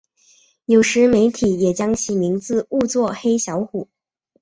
[0.65, 3.87] 有时媒体也将其名字误作黑小虎。